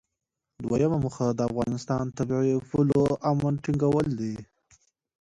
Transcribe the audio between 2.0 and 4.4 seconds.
د طبیعي پولو امن ټینګول و.